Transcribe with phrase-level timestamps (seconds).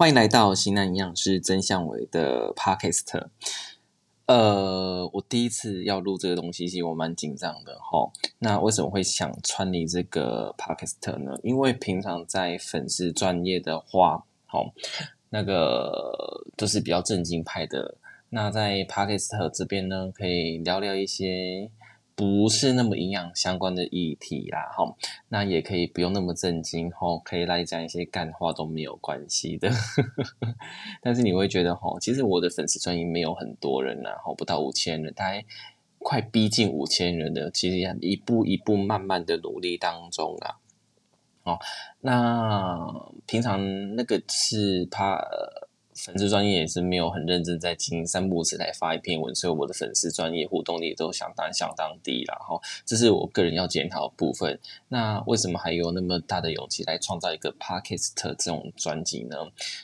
[0.00, 3.26] 欢迎来到西南营养师曾向伟的 Podcast。
[4.26, 8.08] 呃，我第一次要录这个东西，其实我蛮紧张的哈。
[8.38, 11.32] 那为什么会想穿你这个 Podcast 呢？
[11.42, 14.72] 因为平常在粉丝专业的话，好，
[15.30, 17.96] 那个都是比较正经派的。
[18.28, 21.72] 那在 Podcast 这边呢，可以聊聊一些。
[22.18, 24.96] 不是那么营养相关的议题啦，哈，
[25.28, 29.70] 那也可以不用那么震惊，哈，可以来讲一些干话都没有关系的。
[31.00, 35.44] 但是你会觉得，哈，其实我的粉丝专业没有很多人呐，哈，不到五千人，大概
[36.00, 40.58] 快逼近五千人的，其实一步一步慢慢的努力当中啊，
[41.44, 41.58] 哦，
[42.00, 45.24] 那平常那个是怕。
[45.98, 52.58] 粉丝专业也是没有很认真在听，三不五时才发一篇文，所以我的粉丝专业互动力都相当相当低了哈。
[52.86, 54.58] 这是我个人要检讨的部分。
[54.88, 59.36] 那为什么还有那么大的勇气来创造一个 podcast 这种专辑呢？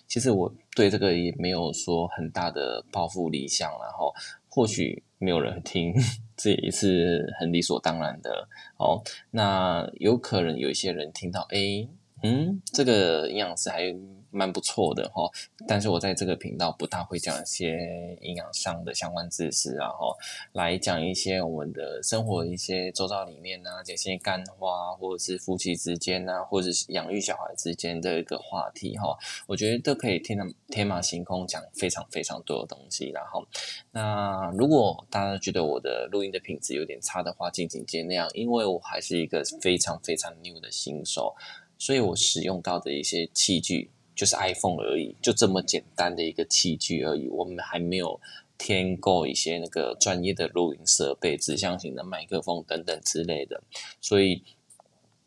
[0.07, 4.15] 其实我对这个也没有说很大的抱负理想，然后
[4.49, 5.93] 或许没有人听，
[6.37, 9.03] 这也是很理所当然的哦。
[9.31, 11.89] 那有可能有一些人听到，哎，
[12.25, 13.95] 嗯，这个营养师还。
[14.37, 15.31] 蛮不错的哈，
[15.65, 20.13] 但是我在这个频道不大会讲一些营养上的相关知识啊哈，
[20.51, 29.17] 来讲一些我们的生活一些周遭里面啊，讲些干花，或者是夫妻之间啊，或者是养育小孩之间的一个话题哈，
[29.47, 33.11] 我觉得都可以天马天马行空讲非常非常多的东西。
[33.11, 33.47] 然后，
[33.93, 41.33] 那如果大家觉得我的录音的品质有点差的话，敬请见谅，因为我还是一个非常非常 new 的新手，
[41.79, 43.91] 所以我使用到的一些器具。
[44.17, 47.27] 就是 iPhone 而已，就这么简单的一个器具而已。
[47.27, 48.21] 我们还没有
[48.57, 53.61] 添购一些那个专业的录音设备、指向型的麦克风等等之类的，
[54.01, 54.45] 所以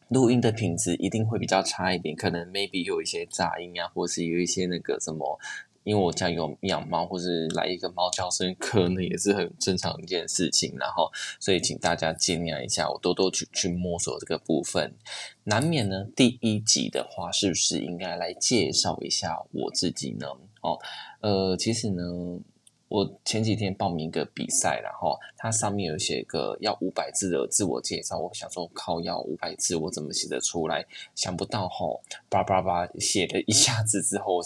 [0.07, 2.15] 录音的品质一定会比较差一点。
[2.15, 5.37] 可能 maybe 有一些杂音啊，或是有一些那个什么。
[5.87, 10.75] 因为我家有养猫，或是来一个猫叫声，可能也是很正常一件事情。
[10.77, 14.93] 然后，所以请大家见谅一下，我多多去去摸索这个部分。
[15.45, 20.27] 难免呢，第一集的话，是不是应该来介绍一下我自己呢？
[20.61, 20.77] 哦，
[21.21, 22.03] 呃，其实呢。
[22.89, 28.17] 我前几天报名一个比赛，然后它上面有写个要五百字的自我介绍。
[28.17, 30.85] 我想说，靠，要五百字，我怎么写得出来？
[31.13, 34.39] 想不到吼，叭叭叭写了一下子之后，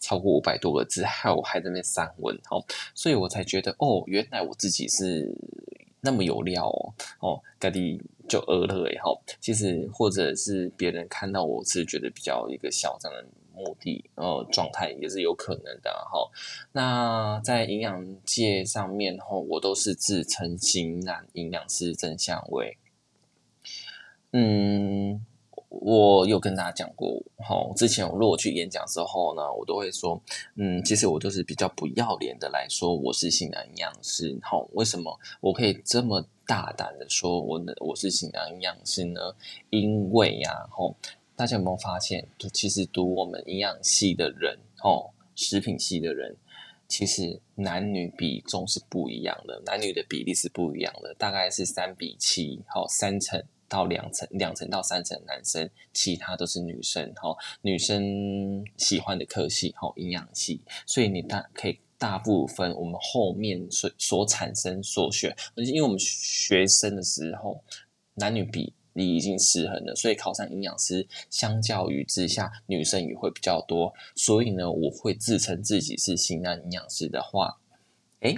[0.00, 2.64] 超过五百多个字，害我还在那边散文，吼，
[2.94, 5.30] 所以我才觉得，哦，原来我自己是
[6.00, 13.24] 那么有料哦，哦，盖蒂就呃了哎，吼，其实或者是别人看到我是觉得比较一个嚣张的。
[13.62, 16.28] 目的呃状态也是有可能的哈。
[16.72, 22.76] 那在营养界上面哈，我都是自称型男营养师正向位。
[24.32, 25.24] 嗯，
[25.68, 30.20] 我有跟大家讲过哈，之前我如果去演讲之后呢，我都会说，
[30.56, 34.38] 嗯，其实我都是比较不要脸的来说我是型男营养师。
[34.42, 37.72] 哈，为什么我可以这么大胆的说我呢？
[37.80, 39.20] 我是型男营养师呢？
[39.70, 40.94] 因为呀，哈。
[41.42, 46.36] 大家有没有发现，就其实读我们营养系的人，哦，食品系的人，
[46.86, 67.60] 其实男女比重是不一样的，男女的比例是不一样的，大概是三比七，好，三成到两成，两成到三成男生，其他都是女生，哈，女生喜欢的科系，哈，营养系，所以你大可以大部分我们后面所所产生所选，因为我们学生的时候
[68.14, 68.72] 男女比。
[68.94, 73.92] 你已经失衡了，所以考上营养师，相较于之下，女生也会比较多。
[74.14, 77.58] 所以呢，我会自称自己是型男营养师的话，
[78.20, 78.34] 哎，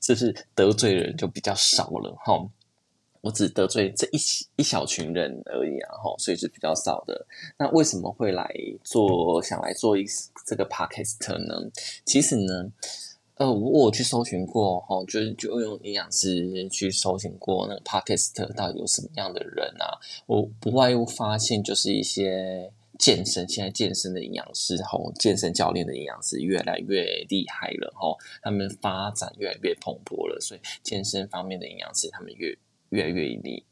[0.00, 2.48] 这是得罪人就比较少了哈。
[3.20, 4.18] 我只得罪这一
[4.56, 7.26] 一小群人而已啊哈，所以是比较少的。
[7.58, 10.04] 那为什么会来做，想来做一
[10.46, 11.70] 这个 podcast 呢？
[12.04, 12.72] 其实呢。
[13.42, 19.98] 呃，我去搜寻过哦，就是就用营养师去搜寻过那个 podcast 到底有什么样的人啊？
[20.26, 32.56] 我不外乎发现就是一些健身，现在健身的营养师吼，健身教练的营养师越来越厉害了吼，他们发展越来越蓬勃了，所以健身方面的营养师他们越
[32.90, 33.64] 越来越厉，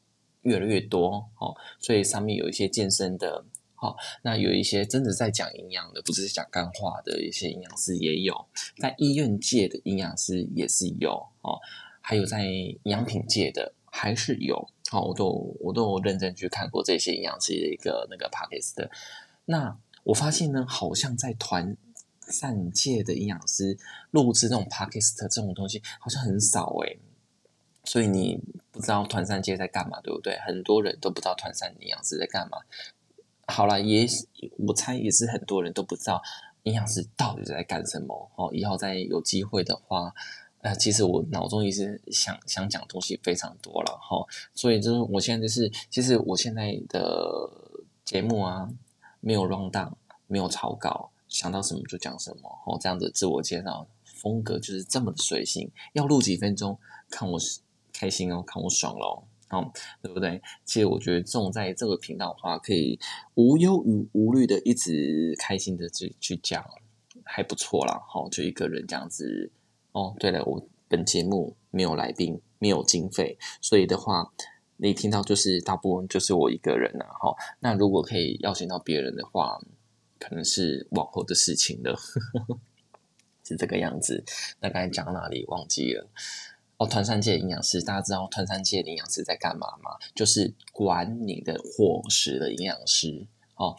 [0.43, 3.45] 越来越多哦，所以上面有一些健身的。
[3.81, 8.47] 好，那有一些真的在讲营养的，不只是讲干话的一些营养师也有，
[8.77, 11.59] 在医院界的营养师也是有哦，
[12.03, 18.91] 还有在营养品界的还是有，好，我都我都认真去看过这些营养师的一个那个 p o c k s t 的。
[19.47, 19.75] 那
[20.05, 21.75] 我发现呢，好像在团
[22.21, 23.79] 散界的营养师
[24.11, 26.99] 录制这种 p o c k s t 这种东西好像很少诶。
[27.83, 28.39] 所以你
[28.71, 30.39] 不知道团散界在干嘛，对不对？
[30.47, 32.59] 很多人都不知道团散营养师在干嘛。
[33.51, 34.07] 好了，也
[34.67, 36.23] 我猜也是很多人都不知道
[36.63, 38.31] 营养师到底在干什么？
[38.37, 40.15] 哦，以后再有机会的话，
[40.63, 44.25] 呃，其实我脑中也是想想讲东西非常多了哈，
[44.55, 47.51] 所以就是我现在就是，其实我现在的
[48.05, 48.69] 节目啊，
[49.21, 49.93] 没有 run down，
[50.27, 57.39] 没有草稿，想到什么就讲什么，哦，这样的自我介绍风格就是这么的随性，要录几分钟，看我
[57.93, 59.25] 开心哦，看我爽喽。
[60.01, 60.41] 对不对？
[60.65, 62.99] 其实我觉得这种在这个频道的话，可以
[63.35, 66.65] 无忧无无虑的一直开心的去去讲，
[67.25, 68.01] 还不错啦。
[68.09, 69.51] 好，就一个人这样子。
[69.93, 74.33] 哦，对了，我本节目没有来宾，没有经费，所以的话，
[74.77, 77.05] 你听到就是大部分就是我一个人呐。
[77.21, 79.61] 哈，那如果可以邀请到别人的话，
[80.21, 81.99] 可能是往后的事情了，
[83.43, 84.23] 是这个样子。
[84.61, 86.09] 那刚才讲到哪里忘记了？
[86.81, 89.91] 哦，团餐界营养师，大家知道团餐界营养师在干嘛吗？
[90.15, 93.77] 就是管你的伙食的营养师哦，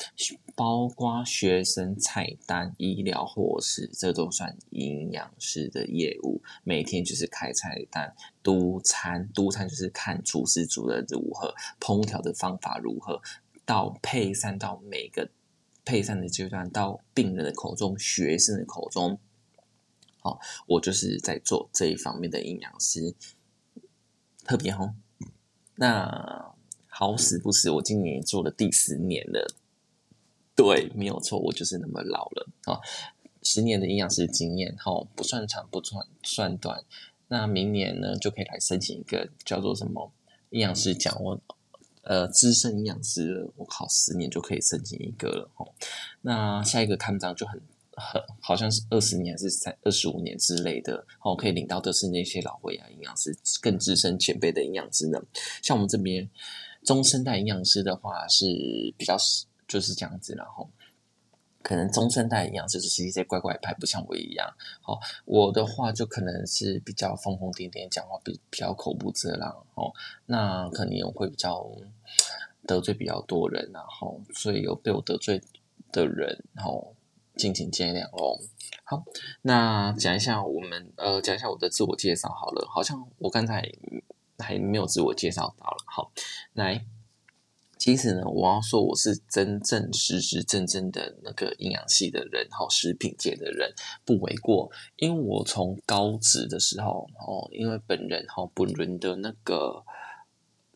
[0.56, 6.44] 包括学生菜单、医疗伙食，这都算营养师的业务。
[6.63, 8.13] 每天就是开菜单、
[8.44, 13.19] 督餐，督餐就是看厨师煮的如何，烹调的方法如何，
[13.65, 15.27] 到配膳到每个
[15.83, 19.19] 配膳的阶段，到病人的口中、学生的口中。
[20.23, 23.15] 好，我就是在做这一方面的营养师，
[24.45, 24.94] 特别好。
[25.75, 26.53] 那
[26.85, 29.56] 好死不死，我今年做了第十年了。
[30.56, 32.79] 对，没有错，我就是那么老了啊！
[33.41, 36.83] 十年的营养师经验，哈，不算长，不算算短。
[37.29, 40.12] 那明年呢，就可以来申请一个叫做什么
[40.51, 41.18] 营养师奖？
[41.19, 41.41] 我
[42.03, 45.50] 呃，资深营养师，我考十年就可以申请一个了。
[45.57, 45.73] 哦，
[46.21, 47.59] 那下一个看章就很。
[47.97, 55.21] 很好像是二十年还是三二十五年之类的，哦，可以领到的是那些老会啊营养师更资深前辈的营养师呢。
[55.61, 56.27] 像我们这边
[56.85, 58.45] 中生代营养师的话是
[58.97, 59.17] 比较
[59.67, 60.69] 就是这样子，然后
[61.61, 64.49] 可能中生代营养师就是一些乖乖派，不像我一样。
[64.81, 69.91] 好，我的话就可能是比较疯疯癫癫，讲话比比较口不择廊哦，
[70.25, 71.69] 那可能会比较
[72.65, 75.41] 得罪比较多人，然后所以有被我得罪
[75.91, 76.95] 的人，然后。
[77.41, 78.39] 敬请见谅喽。
[78.83, 79.03] 好，
[79.41, 82.67] 那讲一下我们呃，讲一下我的自我介绍好了。
[82.69, 83.67] 好像我刚才
[84.38, 85.77] 还没有自我介绍到了。
[85.88, 86.11] 好，
[86.53, 86.85] 来，
[87.79, 93.73] 其实呢，我要说我是真正实实正正的那个营养系的人，好，食品界的人
[94.05, 94.69] 不为过。
[94.97, 99.83] 因为我从高职的时候，哦，因为本人哈本人的那个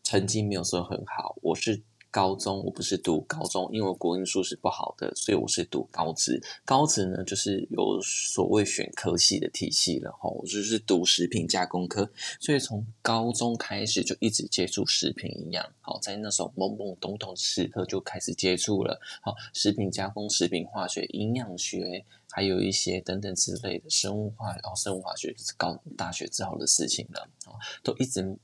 [0.02, 1.84] 成绩没有说很好，我是。
[2.16, 6.42] 高中我不是读高中，因为我国英数是不好的，所以我是读高职。
[6.64, 10.30] 高职呢，就是有所谓选科系的体系了哈。
[10.30, 12.10] 我就是读食品加工科，
[12.40, 15.70] 所以从高中开始就一直接触食品营养。
[15.82, 18.98] 好，在那时候懵懵懂懂时刻就开始接触了。
[19.20, 27.28] 好，食品加工、食品化学、营养学，还有一些等等之类的生物化，然后生物化学是高大学之后的事情了。
[27.44, 28.38] 哦，都一直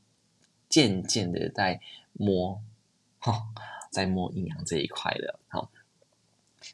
[0.68, 1.80] 渐渐的在
[2.12, 2.60] 摸。
[3.24, 3.40] 好，
[3.92, 5.70] 在摸营养这一块的，好，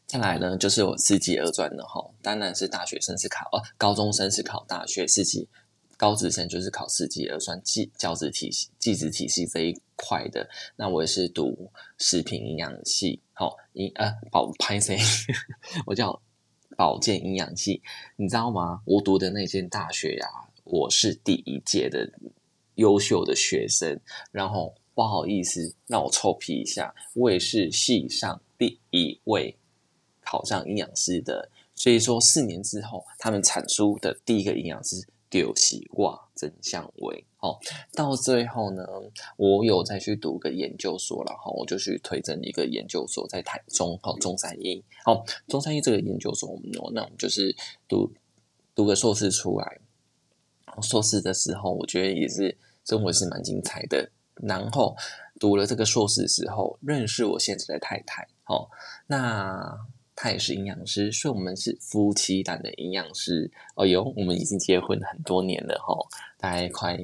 [0.06, 5.46] 再来呢，就是我四级二专的哈，当然是大学生是考，哦，高中生是考大学四级，
[5.98, 10.48] 高职生就是考四级二专技教职体系、技职体系这一块的。
[10.76, 14.96] 那我也是读食品营养系，好，营呃保拍 C，
[15.84, 16.18] 我叫
[16.78, 17.82] 保健营养系，
[18.16, 18.80] 你知道吗？
[18.86, 20.26] 我读的那间大学呀，
[20.64, 22.10] 我是第一届的
[22.76, 24.00] 优秀的学生，
[24.32, 24.74] 然后。
[24.98, 29.56] 不好意思，让我臭皮一下，我也是系上第一位
[30.20, 31.48] 考上营养师的。
[31.76, 34.96] 所以说，四年之后，他们产出的第一个营养师
[35.30, 37.56] 丢西瓜真相为哦。
[37.92, 38.84] 到最后呢，
[39.36, 47.54] 我有再去读个研究所了哈，我就去推荐一个研究所，在台中哦，中山医哦，中山医这个研究所，我们那我们就是
[47.86, 48.10] 读
[48.74, 49.78] 读个硕士出来。
[50.82, 54.10] 硕士的时候，我觉得也是生活是蛮精彩的。
[54.42, 54.96] 然后
[55.38, 58.68] 读了这个硕士的时候，认识我现在的太太，哦，
[59.06, 59.78] 那
[60.14, 63.50] 她也是营养师，所以我们是夫妻档的营养师。
[63.76, 65.94] 哦哟，我们已经结婚很多年了，哈，
[66.36, 66.98] 大概快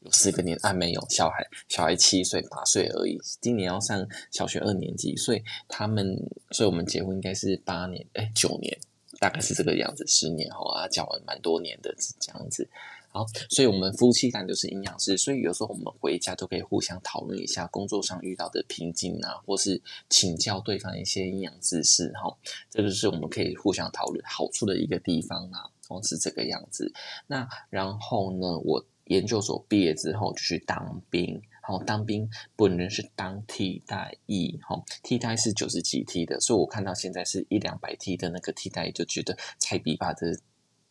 [0.00, 6.16] 有四个年啊，没有小孩，小孩七岁八岁而已，今年要上小学二年级，所以他们，
[6.50, 8.76] 所以我们结婚应该是八年，哎，九年，
[9.20, 12.68] 大概是这个样子，十年后啊，交往蛮多年的，是这样子。
[13.18, 22.12] 好，所以我们夫妻档就是营养师，所以有时候我们回家都可以互相讨论一下工作上遇到的瓶颈啊，或是请教对方一些营养知识。
[22.12, 22.32] 哈，
[22.70, 25.68] 这个是我们可以互相讨论好处的一个地方啊。
[25.88, 26.92] 哦，是这个样子。
[27.26, 31.42] 那然后呢，我研究所毕业之后就去当兵。
[31.60, 40.38] 好，当兵本人是当替代役，哈，替代是九十几 T 的，所以我看到现在是一两百 T 的那个替代，就觉得菜比吧的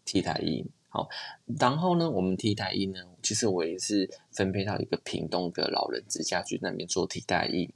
[0.04, 0.66] 替代役。
[1.60, 7.70] 然后呢，我们替代役呢，其实我也是分配到一个屏东的老人之家去那边做替代役，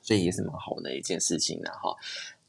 [0.00, 1.94] 所以也是蛮好的一件事情的哈。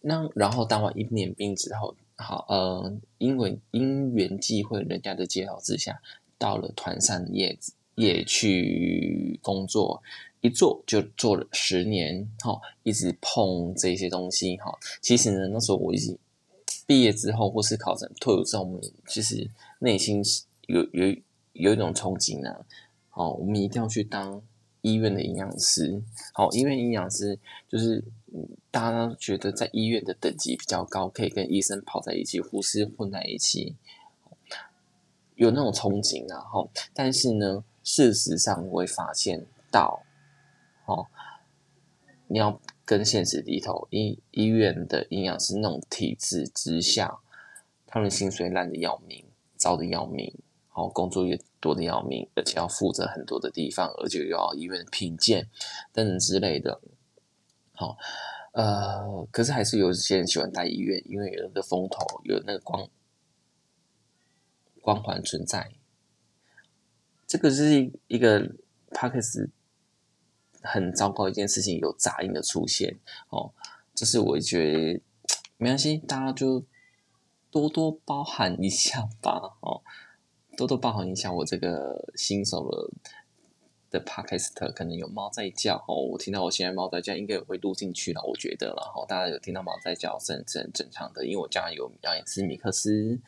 [0.02, 6.02] 那然后当完一年兵之后，好，呃，因为因缘际会，人家的介绍之下，
[6.38, 7.58] 到了团上业
[7.96, 10.02] 也去工作，
[10.42, 14.76] 一做就做了十年，哈，一直碰这些东西，哈。
[15.02, 16.18] 其实呢，那时候我已经
[16.88, 19.48] 毕业之后，或是考上退伍之后，我们其实
[19.82, 20.24] 内心
[20.68, 21.16] 有有
[21.54, 22.66] 有一种憧憬啊，
[23.10, 24.42] 好，我们一定要去当。
[24.84, 26.02] 医院的营养师，
[26.34, 27.38] 好，医院营养师
[27.70, 28.04] 就是
[28.72, 33.76] 大家觉得在医院的等级比较高，可以跟医生跑在一起，护士混在一起，
[35.36, 36.68] 有那种憧憬啊，哈。
[36.96, 40.02] 但是呢，事实上会发现到，
[40.88, 41.06] 哦，
[42.26, 47.20] 你要跟现实低头，医医院的营养师那种体制之下，
[47.86, 49.24] 他们薪水烂的要命，
[49.62, 50.34] 糟的要命。
[50.74, 55.50] 好，工作也多的要命，而且要负责很多的地方，而且又要医院品鉴
[55.92, 56.82] 等等之类的。
[57.74, 57.98] 好，
[58.54, 62.90] 呃，可是还是有一些人喜欢待医院，因为有那个风头，有那个光
[64.82, 65.72] 光环存在。
[67.28, 68.40] 这个是一个
[68.92, 69.50] p a c k e s
[70.62, 72.98] 很糟糕一件事情，有杂音的出现。
[73.30, 73.52] 哦，
[73.94, 75.02] 这是我觉得
[75.58, 76.64] 没关系，大家就
[77.52, 79.58] 多多包涵一下吧。
[79.60, 79.82] 哦。
[80.58, 82.70] 多多包涵一下我这个新手
[83.90, 85.96] 的的 podcast，可能有猫在叫哦。
[85.96, 88.22] 我听到我现在猫在叫，应该也会录进去了。
[88.24, 91.26] 我觉得，然后大家有听到猫在叫，是很很正常的。
[91.26, 93.20] 因为我家有养一只米克斯，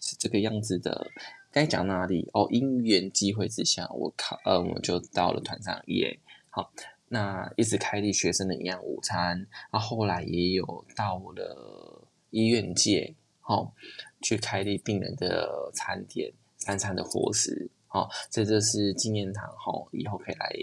[0.00, 1.08] 是这个样子的。
[1.52, 2.28] 该讲哪里？
[2.32, 6.18] 哦，因缘机会之下，我考呃，我就到了团上耶。
[6.50, 6.72] 好，
[7.08, 13.74] 那一直开立学生的营养午餐，啊，后来也有到了医院界，好，
[14.22, 16.32] 去开立病人的餐点。
[16.64, 20.56] 三餐的伙食，好，这就是纪念堂，哈，以后可以来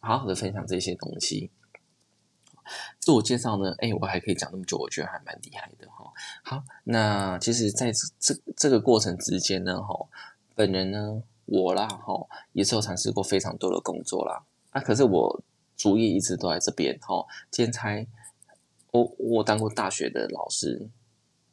[0.00, 1.50] 好好的分享这些东西。
[2.98, 6.12] 自我介绍呢，哎，我还可以讲那么久，我觉得还蛮厉害的，哈。
[6.42, 7.90] 好，那其实在
[8.20, 10.06] 这这个过程之间呢，哈，
[10.54, 15.42] 本人呢，我啦，哈，也是有尝试过非常多的工作啦，啊，可是我
[15.78, 18.06] 主业一直都在这边，哈，兼差，
[18.90, 20.90] 我我当过大学的老师，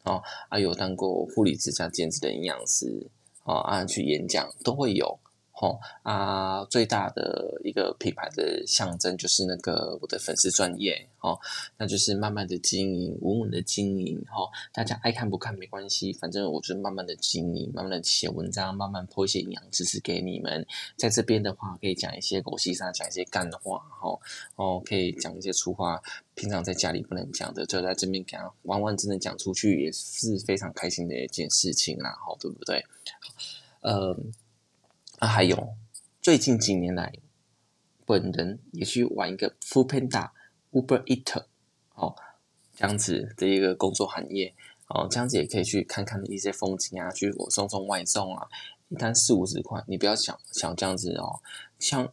[0.03, 3.07] 哦，啊，有当过护理之家兼职的营养师。
[3.43, 5.19] 哦，啊，去演讲都会有，
[5.61, 11.39] 哦啊，最大的一个品牌的象征就是那个我的粉丝专业，哦，
[11.77, 20.65] 那就是慢慢的经营，稳稳的经营，吼，大家爱看不看没关系，反正我就慢慢的经营，慢慢的写文章，慢慢播一些营养知识给你们，
[20.97, 24.19] 在这边的话可以讲一些狗屁上讲一些干话，吼，
[24.55, 26.01] 哦，可以讲一些粗话，
[26.33, 32.83] 平常在家里不能讲的，就在这边讲，完完整整讲出去也是非常开心的一件事情啦，好，对不对？
[33.81, 34.15] 呃，
[35.21, 35.75] 啊，还有
[36.19, 37.13] 最近几年来，
[38.07, 40.31] 本人也去玩一个 Food Panda、
[40.71, 41.43] Uber Eat，
[41.93, 42.15] 哦，
[42.75, 44.55] 这样子的一个工作行业，
[44.87, 48.47] 哦，这样子也可以去看看一些风景啊，去我送送外送啊，
[48.89, 51.39] 一单四五十块，你不要想想这样子哦。
[51.77, 52.11] 像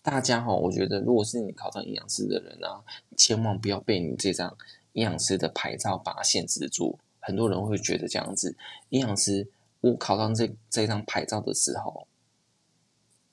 [0.00, 2.84] 大家哈，我觉得如果是你考上营养师的人啊，
[3.16, 4.56] 千万不要被你这张
[4.92, 7.00] 营养师的牌照把它限制住。
[7.18, 8.56] 很多人会觉得这样子，
[8.90, 9.50] 营养师。
[9.82, 12.06] 我考上这这张牌照的时候，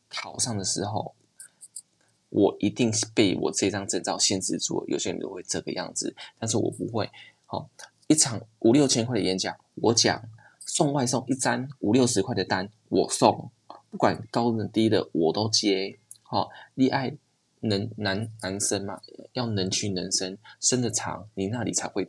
[0.10, 1.16] 考上的时候，
[2.30, 4.84] 我一定是被我这张证照限制住。
[4.88, 7.10] 有些人都会这个样子，但是我不会。
[7.46, 7.70] 好，
[8.08, 10.24] 一场五六千块的演讲，我讲
[10.60, 13.50] 送外送一单五六十块的单，我送，
[13.90, 15.98] 不管高的低的我都接。
[16.22, 17.18] 好，恋爱
[17.62, 19.02] 能男男生嘛，
[19.34, 22.08] 要能屈能伸，伸的长，你那里才会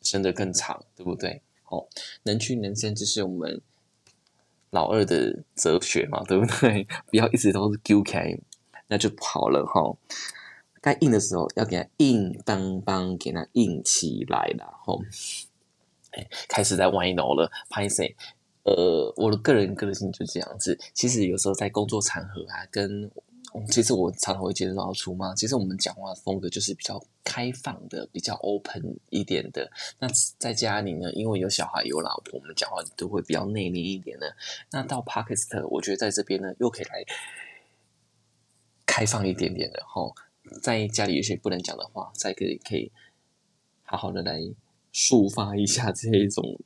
[0.00, 1.42] 伸的更长，对不对？
[1.68, 1.88] 哦，
[2.22, 3.60] 能屈能伸，这是我们
[4.72, 6.86] 老二的哲学嘛， 对不对？
[7.10, 8.36] 不要一直都是丢开
[8.88, 9.96] 那就不好了哈。
[10.80, 14.98] 该硬的时候要给他硬邦邦，给他硬起来了哈。
[16.10, 18.14] 哎，开始在歪脑了，拍谁？
[18.64, 20.78] 呃，我的个人个性就这样子。
[20.92, 23.10] 其实有时候在工作场合啊，跟
[23.70, 25.34] 其实我常常会接触到出嘛。
[25.34, 29.70] 其实我们讲话的风格就是比较开放的，比较 open 一点的。
[29.98, 34.34] 那在家里呢，因为有小孩有老婆，我们讲话都会比较内敛一点的。
[34.70, 37.04] 那到 p a k i s t 我觉得在这边呢，又可以来
[38.86, 40.10] 开放一点点的哈。
[40.62, 42.90] 在家里有些不能讲的话，再可以可以
[43.84, 44.40] 好好的来
[44.92, 46.58] 抒发一下这一种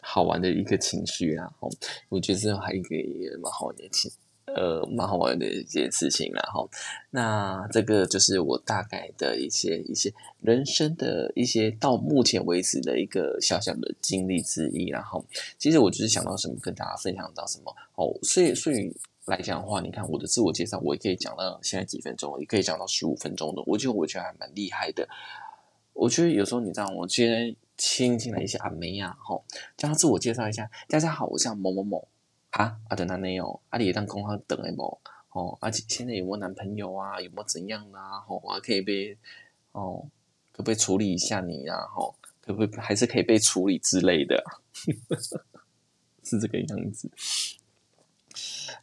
[0.00, 1.52] 好玩的一个情绪啊。
[1.60, 1.70] 哦，
[2.08, 2.96] 我觉得这还一个
[3.40, 4.10] 蛮好的情。
[4.54, 6.68] 呃，蛮好玩的一件事情啦，哈。
[7.10, 15.24] 那这个就是我大概的一些一些人生的一些到目前为止的一个小小的经历之一，然后
[15.58, 18.12] 其实我就是想到什么跟大家分享到什么哦。
[18.22, 18.94] 所以所以
[19.26, 25.08] 来讲的话，你看我的自我介绍，我也可以讲到现在几分钟，也可以讲到十五分钟的，我觉得我觉得还蛮厉害的。
[25.92, 29.44] 我觉得有时候你知道，我今天亲近了一些阿梅呀，吼，
[29.76, 32.08] 叫他自我介绍一下，大家好，我叫某某某。
[32.50, 35.00] 啊，啊，等他没有，啊，你当公号等诶不？
[35.30, 37.20] 哦，而且现在有没有男朋友啊？
[37.20, 38.18] 有没有怎样啊？
[38.20, 39.16] 吼，啊，可以被
[39.72, 40.04] 哦，
[40.52, 41.86] 可不可以处理一下你啊？
[41.94, 44.42] 吼，可不可以还是可以被处理之类的？
[46.24, 47.08] 是这个样子。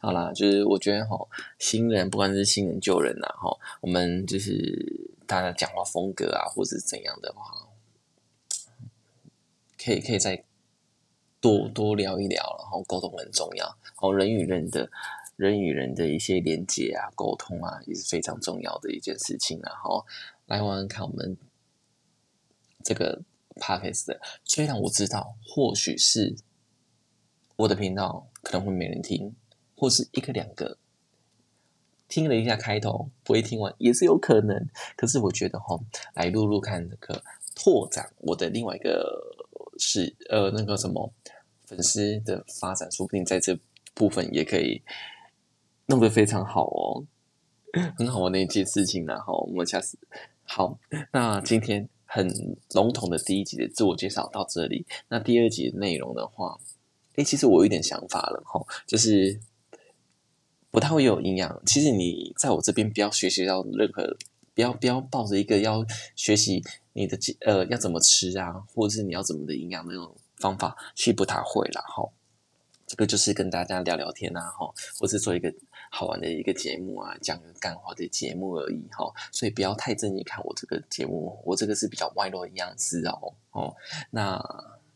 [0.00, 7.68] 好啦，就是我觉得哈，新人不管是新人旧人呐，哈，我们就是大家讲话风格啊，或者是怎样的话，
[9.76, 10.42] 可以可以在。
[11.40, 13.64] 多多聊一聊，然后沟通很重要。
[13.66, 14.90] 然后人与人的
[15.36, 19.60] 人与人的一些连接啊，沟通啊，也是非常重要的一件事情。
[19.62, 20.04] 然后
[20.46, 21.36] 来玩玩看我们
[22.82, 23.22] 这个
[23.54, 24.18] podcast。
[24.44, 26.34] 虽然我知道，或许是
[27.56, 29.34] 我的频道可能会没人听，
[29.76, 30.76] 或是一个两个
[32.08, 34.68] 听了一下开头，不会听完也是有可能。
[34.96, 35.78] 可是我觉得哈，
[36.14, 37.22] 来录录看这个
[37.54, 39.36] 拓展我的另外一个。
[39.78, 41.12] 是呃，那个什么
[41.64, 43.58] 粉丝的发展，说不定在这
[43.94, 44.82] 部分也可以
[45.86, 47.06] 弄得非常好哦，
[47.96, 49.06] 很好玩的一件事情。
[49.06, 49.98] 然后我们下次
[50.42, 50.78] 好，
[51.12, 52.28] 那今天很
[52.74, 54.86] 笼统的第一集的自我介绍到这里。
[55.08, 56.58] 那第二集的内容的话，
[57.16, 59.40] 哎，其实我有一点想法了哈，就是
[60.70, 61.62] 不太会有营养。
[61.64, 64.16] 其实你在我这边不要学习到任何。
[64.58, 65.86] 不要不要抱着一个要
[66.16, 66.60] 学习
[66.92, 72.10] 你的呃要怎么吃啊，或者是你要怎么的营养那种方法去不太会了哈。
[72.84, 75.54] 这个就是跟大家聊聊天啊哈，或是做一个
[75.92, 79.08] 好玩的一个节目啊，讲个干话的节目而已哈。
[79.30, 83.76] 所以不要太正经看我这个节目，我这个是比较外露的样子哦哦。
[84.10, 84.44] 那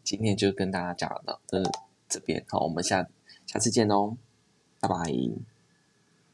[0.03, 1.63] 今天就跟大家讲到这
[2.09, 3.09] 这边好，我们下
[3.47, 4.17] 下次见喽，
[4.81, 5.52] 拜拜。